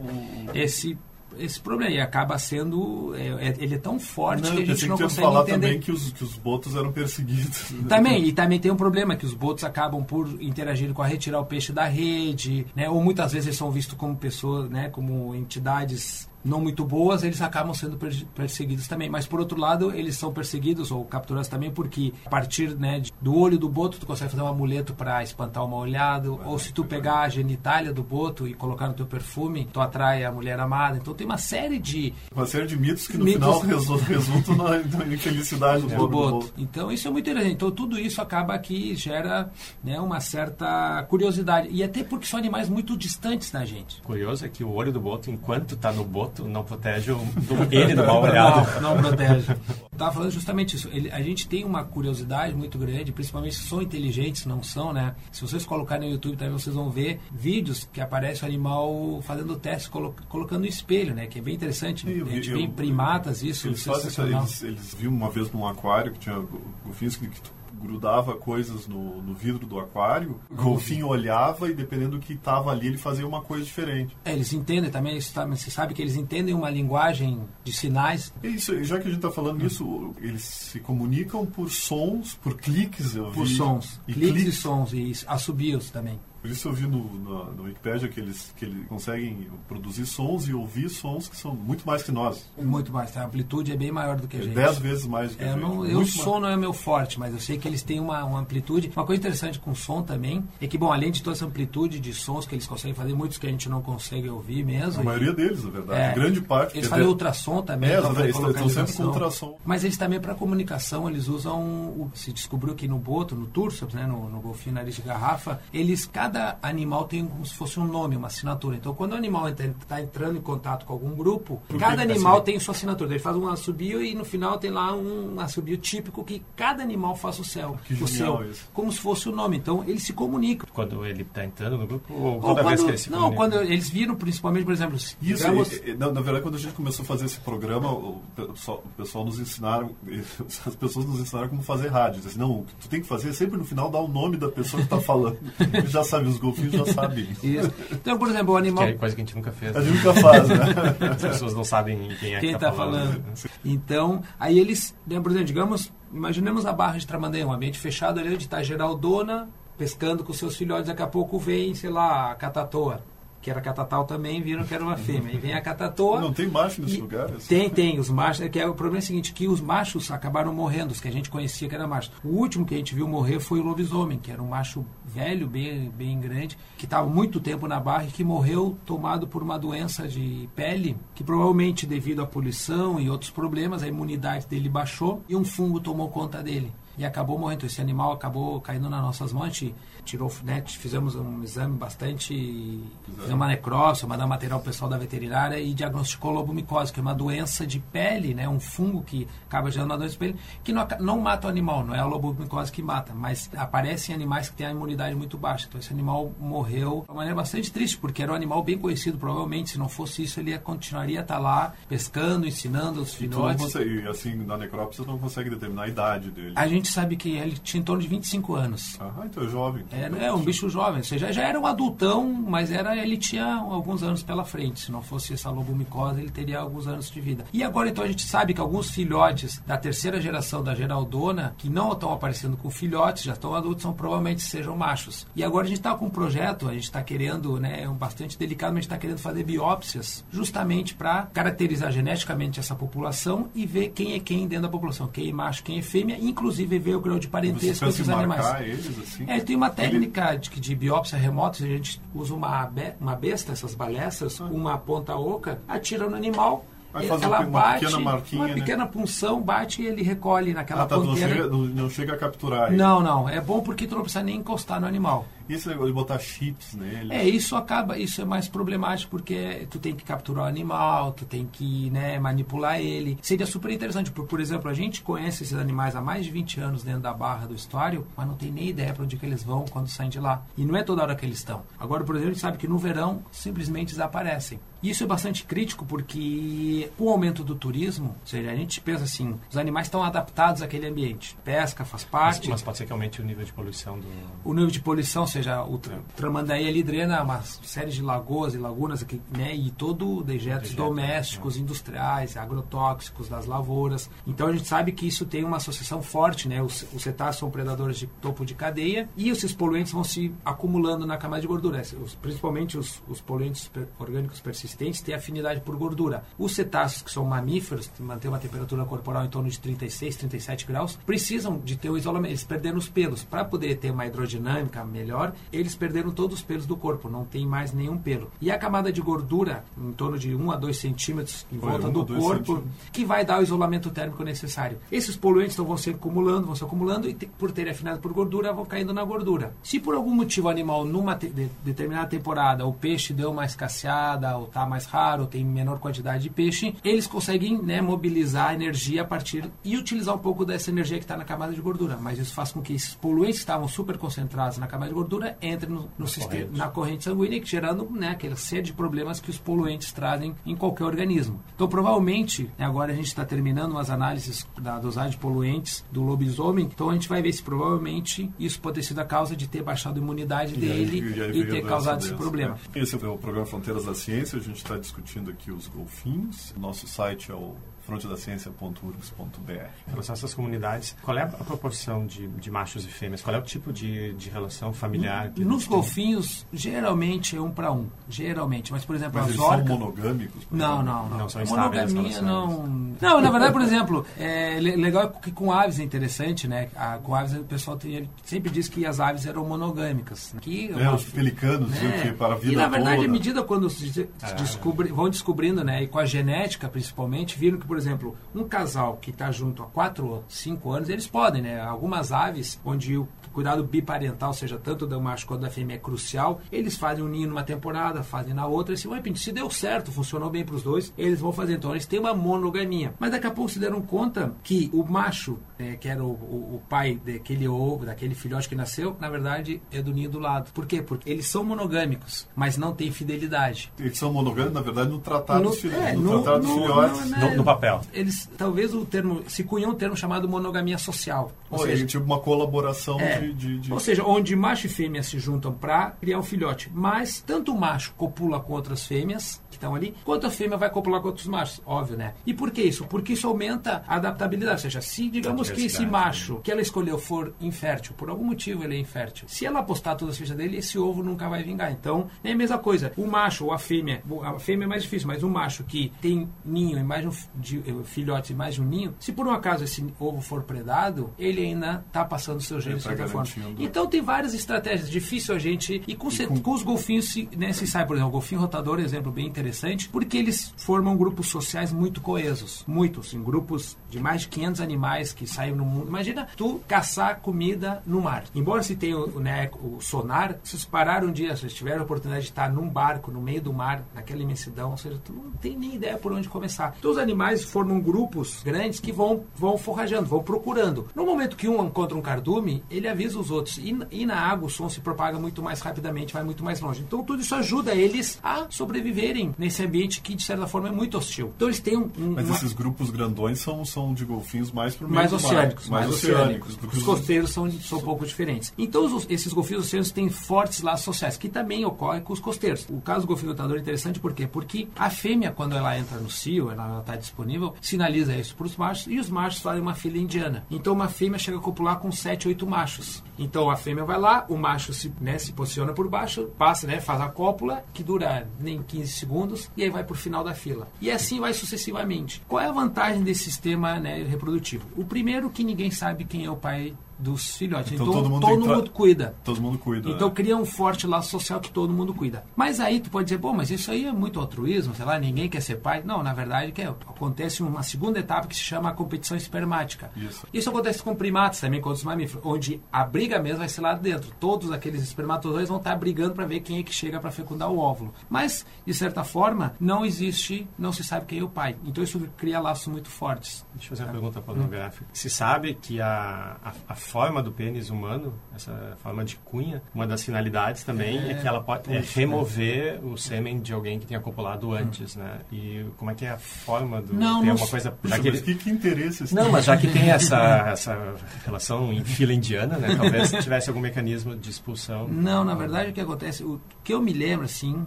[0.54, 0.96] esse
[1.38, 4.86] esse problema e acaba sendo é, é, ele é tão forte não, que a gente
[4.86, 5.66] não consegue falar entender.
[5.66, 7.86] também que os, que os botos eram perseguidos né?
[7.88, 11.40] também e também tem um problema que os botos acabam por interagir com a retirar
[11.40, 12.88] o peixe da rede né?
[12.88, 14.88] Ou muitas vezes eles são vistos como pessoas né?
[14.88, 17.98] Como entidades não muito boas, eles acabam sendo
[18.34, 19.10] perseguidos também.
[19.10, 23.36] Mas por outro lado, eles são perseguidos ou capturados também porque a partir né, do
[23.36, 26.72] olho do boto tu consegue fazer um amuleto para espantar o mal olhado, ou se
[26.72, 30.58] tu pegar a genitália do boto e colocar no teu perfume, tu atrai a mulher
[30.60, 30.96] amada.
[30.96, 34.78] Então tem uma série de uma série de mitos que no mitos final resultam na
[35.12, 36.00] infelicidade do, boto.
[36.00, 36.52] do boto.
[36.56, 37.54] Então isso é muito interessante.
[37.54, 39.50] Então tudo isso acaba que gera
[39.82, 44.00] né, uma certa curiosidade e até porque são animais muito distantes da gente.
[44.02, 47.16] Curioso é que o olho do boto, enquanto está no boto tu não protege o
[47.16, 48.80] do, ele do mal olhado.
[48.80, 49.56] Não, não protege.
[49.90, 50.88] Estava falando justamente isso.
[50.92, 55.14] Ele, a gente tem uma curiosidade muito grande, principalmente se são inteligentes, não são, né?
[55.32, 59.56] Se vocês colocarem no YouTube também, vocês vão ver vídeos que aparece o animal fazendo
[59.56, 61.26] teste, colo colocando no espelho, né?
[61.26, 62.08] Que é bem interessante.
[62.08, 63.68] Eu, a gente vê em primatas isso.
[63.68, 66.38] Eles, fazem, eles, eles viram uma vez num aquário que tinha
[66.84, 67.40] golfinhos que, que
[67.80, 72.70] grudava coisas no, no vidro do aquário, o golfinho olhava e dependendo do que estava
[72.70, 74.16] ali, ele fazia uma coisa diferente.
[74.24, 78.32] É, eles entendem também, você sabe que eles entendem uma linguagem de sinais.
[78.42, 82.56] É isso, já que a gente está falando nisso, eles se comunicam por sons, por
[82.56, 83.56] cliques, eu Por vi.
[83.56, 86.18] sons, e cliques, cliques e sons, e assobios também.
[86.40, 90.46] Por isso eu vi no, no, no Wikipedia que eles, que eles conseguem produzir sons
[90.48, 92.48] e ouvir sons que são muito mais que nós.
[92.56, 94.54] Muito mais, a amplitude é bem maior do que a É gente.
[94.54, 95.60] dez vezes mais do que É, a gente.
[95.62, 98.22] não, eu, o som não é meu forte, mas eu sei que eles têm uma,
[98.24, 98.92] uma amplitude.
[98.94, 101.98] Uma coisa interessante com o som também é que, bom, além de toda essa amplitude
[101.98, 105.00] de sons que eles conseguem fazer, muitos que a gente não consegue ouvir mesmo.
[105.00, 106.00] A maioria deles, na verdade.
[106.00, 106.76] É, grande parte.
[106.76, 107.90] Eles fazem ultrassom também.
[107.90, 109.58] É, então, eles estão sempre com ultrassom.
[109.64, 112.10] Mas eles também, para comunicação, eles usam.
[112.14, 116.06] Se descobriu que no boto, no Tursops, né, no, no golfinho nariz de garrafa, eles,
[116.06, 118.76] cada animal tem como se fosse um nome, uma assinatura.
[118.76, 122.40] Então, quando o animal está entrando em contato com algum grupo, Por cada é animal
[122.40, 123.10] tem sua assinatura.
[123.10, 127.14] Ele faz um assobio e no final tem lá um assobio típico que cada animal
[127.16, 127.76] faz o céu.
[127.84, 128.68] Que o seu, isso.
[128.72, 129.56] como se fosse o nome.
[129.56, 130.66] Então, eles se comunicam.
[130.72, 133.18] Quando ele está entrando no grupo ou Ou toda vez quando- que ele se não,
[133.30, 133.36] comunica?
[133.36, 136.74] quando eles viram, principalmente, por exemplo, Isso, digamos- e- na, na verdade, quando a gente
[136.74, 139.90] começou a fazer esse programa, o pessoal, o pessoal nos ensinaram,
[140.66, 142.22] as pessoas nos ensinaram como fazer rádio.
[142.36, 144.48] Não, o que tu tem que fazer é sempre no final dar o nome da
[144.48, 145.38] pessoa que está falando.
[145.88, 147.28] Já sabem, os golfinhos já sabem.
[147.42, 147.72] Isso.
[147.92, 149.76] Então, por exemplo, o Que animal é coisa que a gente nunca fez.
[149.76, 150.56] A gente nunca faz, né?
[151.10, 153.12] As pessoas não sabem quem é quem que está tá falando.
[153.12, 153.50] falando.
[153.64, 158.20] Então, aí eles, né, por exemplo, digamos, imaginemos a barra de Tramandaí, um ambiente fechado
[158.20, 162.34] ali onde está Geraldona pescando com seus filhotes, daqui a pouco vem, sei lá, a
[162.34, 163.02] catatoa,
[163.46, 165.32] que era catatal também, viram que era uma fêmea.
[165.32, 166.20] E vem a catatoa.
[166.20, 167.26] Não tem macho nesse lugar?
[167.26, 167.46] assim?
[167.46, 167.96] Tem, tem.
[167.96, 168.44] Os machos.
[168.44, 171.06] É que é, o problema é o seguinte, que os machos acabaram morrendo, os que
[171.06, 172.10] a gente conhecia que era macho.
[172.24, 175.46] O último que a gente viu morrer foi o lobisomem, que era um macho velho,
[175.46, 179.56] bem, bem grande, que estava muito tempo na barra e que morreu tomado por uma
[179.56, 185.22] doença de pele, que provavelmente devido à poluição e outros problemas, a imunidade dele baixou
[185.28, 186.72] e um fungo tomou conta dele.
[186.98, 187.66] E acabou morrendo.
[187.66, 189.44] Esse animal acabou caindo nas nossas mãos.
[189.44, 192.82] A gente tirou, né, fizemos um exame bastante.
[193.06, 197.66] Fizemos uma necrópsia, mandamos material pessoal da veterinária e diagnosticou lobomicose, que é uma doença
[197.66, 201.20] de pele, né, um fungo que acaba gerando uma doença de pele, que não, não
[201.20, 204.66] mata o animal, não é a lobomicose que mata, mas aparece em animais que têm
[204.66, 205.66] a imunidade muito baixa.
[205.68, 209.18] Então esse animal morreu de uma maneira bastante triste, porque era um animal bem conhecido,
[209.18, 213.16] provavelmente, se não fosse isso, ele ia, continuaria a estar lá pescando, ensinando os E
[213.16, 213.62] filhotes.
[213.64, 216.52] consegue, e assim, na necrópsia, não consegue determinar a idade dele.
[216.56, 218.98] A gente sabe que ele tinha em torno de 25 anos.
[219.00, 219.84] Ah, então é jovem.
[219.90, 223.54] É, é um bicho jovem, ou seja, já era um adultão, mas era ele tinha
[223.54, 224.80] alguns anos pela frente.
[224.80, 227.44] Se não fosse essa lobomicose, ele teria alguns anos de vida.
[227.52, 231.68] E agora, então, a gente sabe que alguns filhotes da terceira geração da Geraldona, que
[231.68, 235.26] não estão aparecendo com filhotes, já estão adultos, são provavelmente sejam machos.
[235.34, 237.94] E agora a gente está com um projeto, a gente está querendo, né, é um
[237.94, 243.48] bastante delicado, mas a gente está querendo fazer biópsias justamente para caracterizar geneticamente essa população
[243.54, 246.75] e ver quem é quem dentro da população, quem é macho, quem é fêmea, inclusive
[246.78, 248.60] ver o grau de parentesco desses em animais.
[248.60, 249.24] eles, assim?
[249.28, 253.74] É, tem uma técnica de, de biópsia remota, a gente usa uma, uma besta, essas
[253.74, 258.00] balestras, com uma ponta oca, atira no animal, Vai ele- fazer ela uma bate, pequena
[258.00, 258.54] marquinha, uma né?
[258.54, 261.34] pequena punção, bate e ele recolhe naquela Ah, tá, não ponteira.
[261.34, 262.76] chega, não, não chega a capturar ele.
[262.76, 265.26] Não, não, é bom porque tu não precisa nem encostar no animal.
[265.48, 267.12] E esse negócio de botar chips nele?
[267.12, 271.24] É, isso acaba, isso é mais problemático porque tu tem que capturar o animal, tu
[271.24, 273.18] tem que né, manipular ele.
[273.22, 276.60] Seria super interessante, por, por exemplo, a gente conhece esses animais há mais de 20
[276.60, 279.42] anos dentro da barra do estuário, mas não tem nem ideia para onde que eles
[279.42, 280.42] vão quando saem de lá.
[280.56, 281.62] E não é toda hora que eles estão.
[281.78, 284.58] Agora, por exemplo, a gente sabe que no verão simplesmente desaparecem.
[284.82, 289.04] Isso é bastante crítico porque com o aumento do turismo, ou seja, a gente pensa
[289.04, 291.36] assim, os animais estão adaptados àquele ambiente.
[291.44, 294.06] Pesca faz Mas, parte, mas pode ser que aumente o nível de poluição do.
[294.44, 298.58] o nível de poluição, seja, o Tra- Tramandaí ali drena uma série de lagoas e
[298.58, 304.10] lagunas aqui, né, e todo dejetos Dejeto, domésticos, industriais, agrotóxicos das lavouras.
[304.26, 306.62] Então a gente sabe que isso tem uma associação forte, né?
[306.62, 311.06] Os, os cetáceos são predadores de topo de cadeia e esses poluentes vão se acumulando
[311.06, 311.82] na camada de gordura.
[312.02, 316.22] Os- principalmente os, os poluentes per- orgânicos persistentes têm afinidade por gordura.
[316.38, 320.66] Os cetáceos que são mamíferos, que mantêm uma temperatura corporal em torno de 36, 37
[320.66, 322.30] graus, precisam de ter o isolamento.
[322.32, 323.24] Eles perderam os pelos.
[323.24, 327.46] Para poder ter uma hidrodinâmica melhor, eles perderam todos os pelos do corpo, não tem
[327.46, 328.30] mais nenhum pelo.
[328.40, 332.04] E a camada de gordura, em torno de 1 a 2 centímetros em volta do
[332.20, 332.62] corpo,
[332.92, 334.78] que vai dar o isolamento térmico necessário.
[334.90, 338.52] Esses poluentes então, vão se acumulando, vão se acumulando e por terem afinado por gordura,
[338.52, 339.54] vão caindo na gordura.
[339.62, 343.44] Se por algum motivo o animal, numa te- de- determinada temporada, o peixe deu uma
[343.44, 348.54] escasseada, ou está mais raro, tem menor quantidade de peixe, eles conseguem né, mobilizar a
[348.54, 351.96] energia a partir e utilizar um pouco dessa energia que está na camada de gordura.
[352.00, 355.15] Mas isso faz com que esses poluentes que estavam super concentrados na camada de gordura
[355.40, 356.58] entrem no, no sistema, corrente.
[356.58, 360.84] na corrente sanguínea, gerando né, aquela série de problemas que os poluentes trazem em qualquer
[360.84, 361.40] organismo.
[361.54, 366.02] Então, provavelmente, né, agora a gente está terminando umas análises da dosagem de poluentes do
[366.02, 369.46] lobisomem, então a gente vai ver se provavelmente isso pode ter sido a causa de
[369.48, 372.58] ter baixado a imunidade e dele aí, e, aí e ter causado esse problema.
[372.74, 376.54] Esse é o programa Fronteiras da Ciência, a gente está discutindo aqui os golfinhos.
[376.56, 377.54] Nosso site é o
[377.86, 379.52] frontedaciencia.urgs.br.
[379.86, 383.22] Em relação a essas comunidades, qual é a proporção de, de machos e fêmeas?
[383.22, 385.30] Qual é o tipo de, de relação familiar?
[385.30, 386.58] Que Nos golfinhos, tem?
[386.58, 387.86] geralmente é um para um.
[388.08, 388.72] Geralmente.
[388.72, 389.66] Mas, por exemplo, Mas as eles orcas...
[389.66, 390.46] são monogâmicos?
[390.50, 391.18] Não, não, não.
[391.18, 392.66] Não são Monogamia não...
[393.00, 396.68] Não, na verdade, por exemplo, é legal que com aves é interessante, né?
[396.74, 400.34] A, com aves o pessoal tem, sempre diz que as aves eram monogâmicas.
[400.40, 402.00] Que é, os pelicanos né?
[402.02, 403.08] que para a vida E, na verdade, toda...
[403.08, 404.34] à medida quando se é.
[404.34, 405.82] descobre, vão descobrindo, né?
[405.82, 409.66] E com a genética, principalmente, viram que, por exemplo, um casal que está junto há
[409.66, 411.60] 4 ou 5 anos, eles podem, né?
[411.60, 416.40] Algumas aves, onde o cuidado biparental, seja tanto do macho quanto da fêmea, é crucial,
[416.50, 419.92] eles fazem um ninho numa temporada, fazem na outra, e se, repente, se deu certo,
[419.92, 421.54] funcionou bem para os dois, eles vão fazer.
[421.54, 422.94] Então, eles têm uma monogamia.
[422.98, 426.56] Mas daqui a pouco se deram conta que o macho, é, que era o, o,
[426.56, 430.50] o, pai daquele ovo, daquele filhote que nasceu, na verdade, é do ninho do lado.
[430.52, 430.80] Por quê?
[430.80, 433.70] Porque eles são monogâmicos, mas não têm fidelidade.
[433.78, 437.10] Eles são monogâmicos, na verdade, no tratado no, dos, é, no, no, filhotes.
[437.10, 437.65] No, no, papel.
[437.92, 441.32] Eles, talvez o termo, se cunhou um termo chamado monogamia social.
[441.50, 444.70] Ou, ou seja, tipo uma colaboração é, de, de, de, Ou seja, onde macho e
[444.70, 446.70] fêmea se juntam para criar um filhote.
[446.72, 450.70] Mas tanto o macho copula com outras fêmeas, que estão ali, quanto a fêmea vai
[450.70, 451.60] copular com outros machos.
[451.64, 452.14] Óbvio, né?
[452.26, 452.84] E por que isso?
[452.86, 454.56] Porque isso aumenta a adaptabilidade.
[454.56, 458.64] Ou seja, se digamos que esse macho que ela escolheu for infértil, por algum motivo
[458.64, 461.72] ele é infértil, se ela apostar todas as fichas dele, esse ovo nunca vai vingar.
[461.72, 462.92] Então, é a mesma coisa.
[462.96, 466.28] O macho ou a fêmea, a fêmea é mais difícil, mas o macho que tem
[466.44, 469.84] ninho e mais de, filhote e mais de um ninho, se por um acaso esse
[469.98, 473.26] ovo for predado, ele ainda está passando o seu gênero de certa forma.
[473.58, 474.90] Então tem várias estratégias.
[474.90, 475.82] Difícil a gente.
[475.86, 476.40] E com, e com...
[476.40, 479.88] com os golfinhos se, né, se sai, por exemplo, o golfinho rotador, exemplo bem interessante,
[479.88, 482.64] porque eles formam grupos sociais muito coesos.
[482.66, 485.88] Muitos, em grupos de mais de 500 animais que saem no mundo.
[485.88, 488.24] Imagina tu caçar comida no mar.
[488.34, 492.30] Embora se tenha né, o sonar, se parar um dia, se tiver a oportunidade de
[492.30, 495.74] estar num barco no meio do mar, naquela imensidão, ou seja, tu não tem nem
[495.76, 496.74] ideia por onde começar.
[496.78, 500.86] Então os animais formam grupos grandes que vão, vão forrajando, vão procurando.
[500.94, 503.58] No momento que um encontra um cardume, ele avisa os outros.
[503.58, 506.82] E, e na água o som se propaga muito mais rapidamente, vai muito mais longe.
[506.82, 510.96] Então tudo isso ajuda eles a sobreviverem nesse ambiente que de certa forma é muito
[510.98, 511.32] hostil.
[511.36, 511.90] Então eles têm um.
[511.98, 512.36] um Mas uma...
[512.36, 516.54] esses grupos grandões são, são de golfinhos mais pro meio mais oceânicos, mais, mais oceânicos.
[516.54, 516.78] oceânicos.
[516.78, 518.52] Os costeiros são, são um pouco diferentes.
[518.56, 522.66] Então os, esses golfinhos oceânicos têm fortes laços sociais, que também ocorrem com os costeiros.
[522.70, 524.26] O caso do golfinho lutador é interessante por quê?
[524.26, 528.56] Porque a fêmea, quando ela entra no cio, ela está disponível, sinaliza isso para os
[528.56, 530.44] machos e os machos fazem uma fila indiana.
[530.50, 533.02] Então uma fêmea chega a copular com 7, 8 machos.
[533.18, 536.80] Então a fêmea vai lá, o macho se, né, se posiciona por baixo, passa, né,
[536.80, 540.34] faz a cópula, que dura nem 15 segundos, e aí vai para o final da
[540.34, 540.68] fila.
[540.80, 542.22] E assim vai sucessivamente.
[542.28, 544.66] Qual é a vantagem desse sistema né, reprodutivo?
[544.76, 547.72] O primeiro que ninguém sabe quem é o pai dos filhotes.
[547.72, 549.14] Então, então todo, mundo, todo mundo, cuida.
[549.24, 549.90] Todo mundo cuida.
[549.90, 550.10] Então é.
[550.10, 552.24] cria um forte laço social que todo mundo cuida.
[552.34, 555.28] Mas aí tu pode dizer, pô, mas isso aí é muito altruísmo, sei lá, ninguém
[555.28, 555.82] quer ser pai.
[555.84, 559.90] Não, na verdade que é, acontece uma segunda etapa que se chama a competição espermática.
[559.96, 560.26] Isso.
[560.32, 563.74] Isso acontece com primatas também, com outros mamíferos, onde a briga mesmo vai ser lá
[563.74, 564.10] dentro.
[564.18, 567.58] Todos aqueles espermatozoides vão estar brigando para ver quem é que chega para fecundar o
[567.58, 567.92] óvulo.
[568.08, 571.56] Mas, de certa forma, não existe, não se sabe quem é o pai.
[571.64, 573.44] Então isso cria laços muito fortes.
[573.54, 574.84] Deixa eu fazer uma pergunta pornográfica.
[574.84, 574.88] Hum.
[574.92, 579.86] Se sabe que a, a, a forma do pênis humano, essa forma de cunha, uma
[579.86, 583.86] das finalidades também é, é que ela pode é remover o sêmen de alguém que
[583.86, 585.00] tenha copulado antes, hum.
[585.00, 585.18] né?
[585.32, 588.20] E como é que é a forma do não, tem alguma coisa já que, ele...
[588.20, 590.16] que, que interesse Não, mas já que tem essa
[590.48, 590.94] essa
[591.24, 592.76] relação em fila indiana, né?
[592.76, 594.86] Talvez tivesse algum mecanismo de expulsão.
[594.88, 597.66] Não, na verdade o que acontece, o que eu me lembro assim,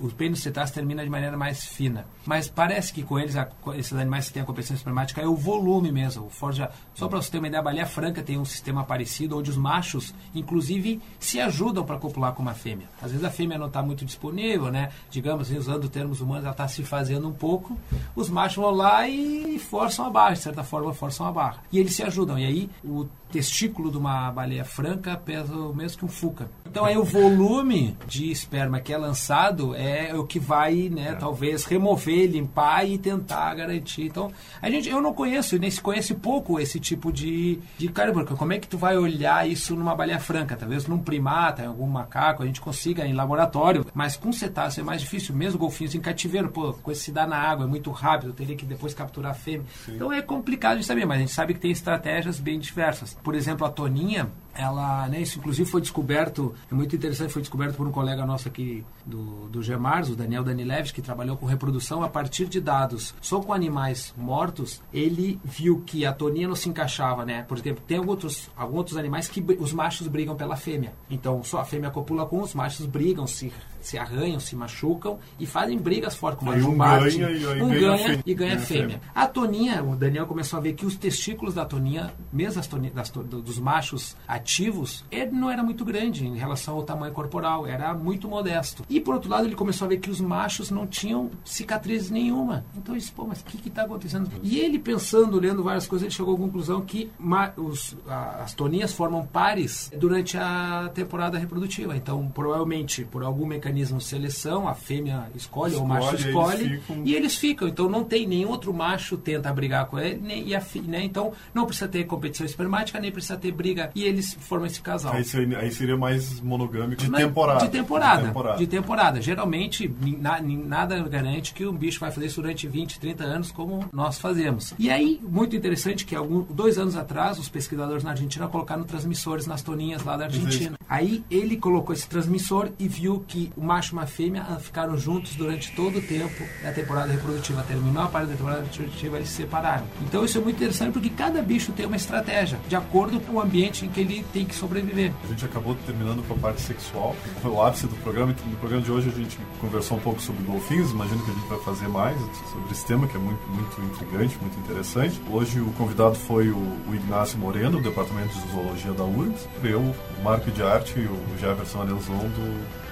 [0.00, 2.06] o pênis cetáceo termina de maneira mais fina.
[2.24, 5.34] Mas parece que com eles, a, esses animais que têm a competição espermática, é o
[5.34, 6.26] volume mesmo.
[6.26, 9.38] O Forja, só para você ter uma ideia, a baleia franca tem um sistema parecido,
[9.38, 12.88] onde os machos, inclusive, se ajudam para copular com uma fêmea.
[13.00, 14.90] Às vezes a fêmea não está muito disponível, né?
[15.10, 17.78] Digamos, usando termos humanos, ela está se fazendo um pouco.
[18.16, 21.62] Os machos vão lá e forçam a barra, de certa forma, forçam a barra.
[21.70, 22.38] E eles se ajudam.
[22.38, 26.50] E aí o testículo de uma baleia franca pesa o mesmo que um fuca.
[26.66, 31.14] Então aí o volume de esperma que é lançado é o que vai, né, é.
[31.14, 34.04] talvez remover, limpar e tentar garantir.
[34.04, 38.34] Então, a gente, eu não conheço, nem se conhece pouco esse tipo de, de porque
[38.34, 40.56] como é que tu vai olhar isso numa baleia franca?
[40.56, 44.84] Talvez num primata, em algum macaco, a gente consiga em laboratório, mas com cetáceo é
[44.84, 48.32] mais difícil, mesmo golfinhos em cativeiro, pô, com esse dar na água é muito rápido,
[48.32, 49.66] teria que depois capturar a fêmea.
[49.84, 49.94] Sim.
[49.94, 53.16] Então é complicado de saber, mas a gente sabe que tem estratégias bem diversas.
[53.22, 57.76] Por exemplo, a toninha, ela, né, isso inclusive foi descoberto, é muito interessante, foi descoberto
[57.76, 62.02] por um colega nosso aqui do, do GEMARS, o Daniel Danileves, que trabalhou com reprodução
[62.02, 66.68] a partir de dados só com animais mortos, ele viu que a toninha não se
[66.68, 67.44] encaixava, né?
[67.44, 70.92] Por exemplo, tem outros, alguns outros animais que os machos brigam pela fêmea.
[71.08, 73.52] Então, só a fêmea copula com os machos brigam, se
[73.82, 77.68] se arranham, se machucam e fazem brigas fortes, como aí um bate, ganha, e um
[77.68, 78.82] ganha, e ganha a fêmea.
[78.82, 79.00] fêmea.
[79.14, 82.92] A toninha, o Daniel começou a ver que os testículos da toninha, mesmo as toninha,
[82.92, 87.92] das, dos machos ativos, ele não era muito grande em relação ao tamanho corporal, era
[87.94, 88.84] muito modesto.
[88.88, 92.64] E por outro lado, ele começou a ver que os machos não tinham cicatrizes nenhuma.
[92.76, 94.30] Então ele disse, pô, mas o que está acontecendo?
[94.42, 97.10] E ele pensando, lendo várias coisas, ele chegou à conclusão que
[97.56, 101.96] os, a, as toninhas formam pares durante a temporada reprodutiva.
[101.96, 106.14] Então, provavelmente, por algum mecanismo mecanismo de seleção, a fêmea escolhe, escolhe ou o macho
[106.16, 107.02] escolhe, eles ficam...
[107.04, 107.68] e eles ficam.
[107.68, 111.02] Então não tem nenhum outro macho tenta brigar com ele, nem, e a, né?
[111.02, 115.14] então não precisa ter competição espermática, nem precisa ter briga, e eles formam esse casal.
[115.14, 117.64] Aí seria, aí seria mais monogâmico de temporada.
[117.64, 118.20] De temporada.
[118.20, 118.58] De temporada.
[118.58, 119.22] De temporada.
[119.22, 123.84] Geralmente, na, nada garante que um bicho vai fazer isso durante 20, 30 anos, como
[123.92, 124.74] nós fazemos.
[124.78, 129.46] E aí, muito interessante que algum, dois anos atrás, os pesquisadores na Argentina colocaram transmissores
[129.46, 130.76] nas toninhas lá da Argentina.
[130.88, 135.36] Aí ele colocou esse transmissor e viu que o macho e uma fêmea ficaram juntos
[135.36, 137.62] durante todo o tempo da temporada reprodutiva.
[137.62, 139.86] Terminou a parte da temporada reprodutiva, eles se separaram.
[140.02, 143.40] Então isso é muito interessante porque cada bicho tem uma estratégia de acordo com o
[143.40, 145.12] ambiente em que ele tem que sobreviver.
[145.22, 148.34] A gente acabou terminando com a parte sexual, foi o ápice do programa.
[148.44, 151.48] No programa de hoje a gente conversou um pouco sobre golfinhos, imagino que a gente
[151.48, 152.18] vai fazer mais
[152.50, 155.22] sobre esse tema que é muito, muito intrigante, muito interessante.
[155.30, 159.80] Hoje o convidado foi o, o Ignácio Moreno, do Departamento de Zoologia da URGS, eu,
[159.80, 162.91] o Marco de Arte e o Jefferson Anelzon do do